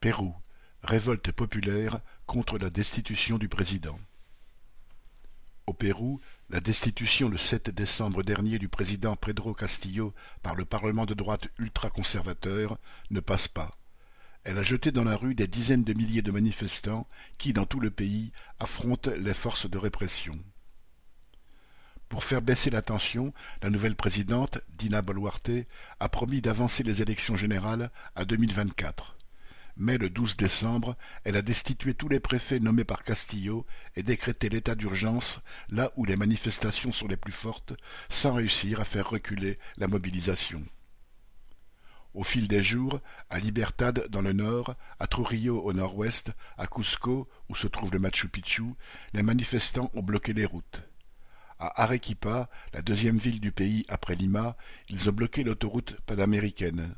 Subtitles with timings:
[0.00, 0.34] Pérou,
[0.82, 3.98] révolte populaire contre la destitution du président.
[5.66, 11.06] Au Pérou, la destitution le 7 décembre dernier du président Pedro Castillo par le Parlement
[11.06, 12.78] de droite ultra-conservateur
[13.10, 13.76] ne passe pas.
[14.44, 17.80] Elle a jeté dans la rue des dizaines de milliers de manifestants qui, dans tout
[17.80, 20.38] le pays, affrontent les forces de répression.
[22.08, 25.50] Pour faire baisser la tension, la nouvelle présidente, Dina Boluarte,
[25.98, 29.16] a promis d'avancer les élections générales à 2024.
[29.76, 34.48] Mais le 12 décembre, elle a destitué tous les préfets nommés par Castillo et décrété
[34.48, 37.74] l'état d'urgence là où les manifestations sont les plus fortes,
[38.08, 40.64] sans réussir à faire reculer la mobilisation.
[42.14, 47.28] Au fil des jours, à Libertad dans le nord, à Trujillo au nord-ouest, à Cusco,
[47.50, 48.64] où se trouve le Machu Picchu,
[49.12, 50.82] les manifestants ont bloqué les routes.
[51.58, 54.56] À Arequipa, la deuxième ville du pays après Lima,
[54.88, 56.94] ils ont bloqué l'autoroute panaméricaine.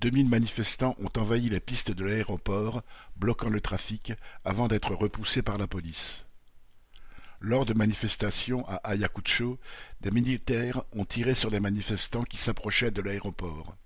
[0.00, 2.82] Deux mille manifestants ont envahi les pistes de l'aéroport,
[3.16, 4.12] bloquant le trafic
[4.44, 6.24] avant d'être repoussés par la police.
[7.40, 9.58] Lors de manifestations à Ayacucho,
[10.00, 13.76] des militaires ont tiré sur les manifestants qui s'approchaient de l'aéroport.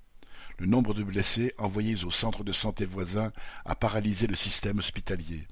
[0.58, 3.32] Le nombre de blessés envoyés au centre de santé voisin
[3.64, 5.46] a paralysé le système hospitalier.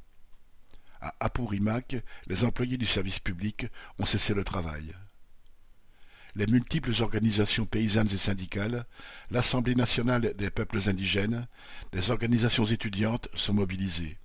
[1.00, 3.66] À Apurimac, les employés du service public
[3.98, 4.94] ont cessé le travail
[6.36, 8.84] les multiples organisations paysannes et syndicales,
[9.30, 11.46] l'Assemblée nationale des peuples indigènes,
[11.92, 14.16] les organisations étudiantes sont mobilisées.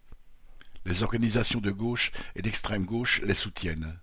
[0.85, 3.97] Les organisations de gauche et d'extrême gauche les soutiennent.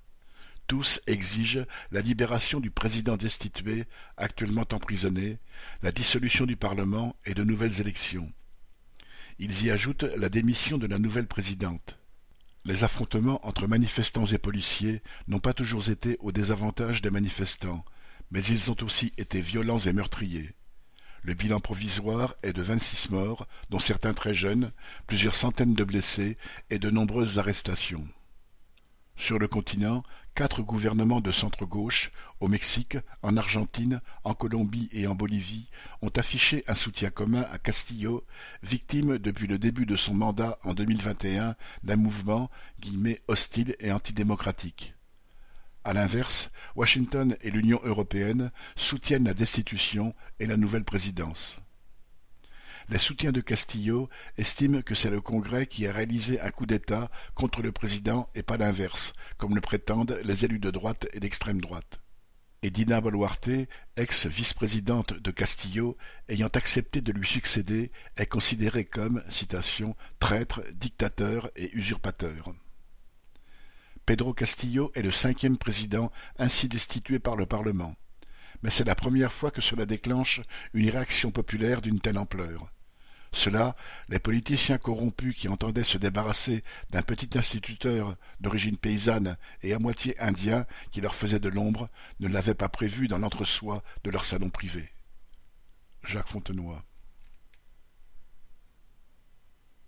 [0.67, 3.85] Tous exigent la libération du président destitué,
[4.17, 5.39] actuellement emprisonné,
[5.83, 8.33] la dissolution du Parlement et de nouvelles élections.
[9.39, 11.99] Ils y ajoutent la démission de la nouvelle présidente.
[12.65, 17.85] Les affrontements entre manifestants et policiers n'ont pas toujours été au désavantage des manifestants,
[18.31, 20.55] mais ils ont aussi été violents et meurtriers.
[21.23, 24.73] Le bilan provisoire est de vingt-six morts, dont certains très jeunes,
[25.07, 26.37] plusieurs centaines de blessés
[26.71, 28.07] et de nombreuses arrestations.
[29.25, 30.03] Sur le continent,
[30.35, 35.69] quatre gouvernements de centre-gauche, au Mexique, en Argentine, en Colombie et en Bolivie,
[36.01, 38.25] ont affiché un soutien commun à Castillo,
[38.65, 42.51] victime depuis le début de son mandat en 2021 d'un mouvement
[43.29, 44.97] hostile et antidémocratique.
[45.85, 51.61] À l'inverse, Washington et l'Union européenne soutiennent la destitution et la nouvelle présidence.
[52.89, 57.11] Les soutiens de Castillo estiment que c'est le Congrès qui a réalisé un coup d'État
[57.35, 61.61] contre le président et pas l'inverse, comme le prétendent les élus de droite et d'extrême
[61.61, 62.01] droite.
[62.65, 63.51] Et Dina Boluarte,
[63.97, 65.97] ex-vice-présidente de Castillo,
[66.29, 69.23] ayant accepté de lui succéder, est considérée comme,
[70.21, 72.55] traître, dictateur et usurpateur.
[74.07, 77.97] Pedro Castillo est le cinquième président ainsi destitué par le Parlement
[78.63, 80.41] mais c'est la première fois que cela déclenche
[80.75, 82.71] une réaction populaire d'une telle ampleur.
[83.35, 83.77] Cela,
[84.11, 90.21] les politiciens corrompus qui entendaient se débarrasser d'un petit instituteur d'origine paysanne et à moitié
[90.21, 91.89] indien qui leur faisait de l'ombre
[92.21, 94.91] ne l'avaient pas prévu dans l'entre-soi de leur salon privé.
[96.05, 96.83] Jacques Fontenoy